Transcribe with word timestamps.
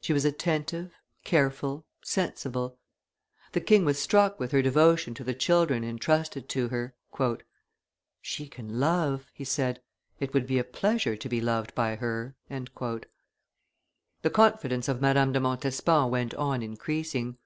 She 0.00 0.12
was 0.12 0.24
attentive, 0.24 0.92
careful, 1.24 1.86
sensible. 2.00 2.78
The 3.50 3.60
king 3.60 3.84
was 3.84 3.98
struck 3.98 4.38
with 4.38 4.52
her 4.52 4.62
devotion 4.62 5.12
to 5.14 5.24
the 5.24 5.34
children 5.34 5.82
intrusted 5.82 6.48
to 6.50 6.68
her. 6.68 6.94
"She 8.22 8.46
can 8.46 8.78
love," 8.78 9.26
he 9.34 9.42
said; 9.42 9.82
"it 10.20 10.32
would 10.32 10.46
be 10.46 10.60
a 10.60 10.62
pleasure 10.62 11.16
to 11.16 11.28
be 11.28 11.40
loved 11.40 11.74
by 11.74 11.96
her." 11.96 12.36
The 12.48 13.10
confidence 14.32 14.86
of 14.86 15.00
Madame 15.00 15.32
de 15.32 15.40
Montespan 15.40 16.12
went 16.12 16.32
on 16.34 16.62
increasing. 16.62 17.36